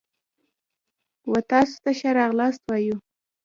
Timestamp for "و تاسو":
1.31-1.75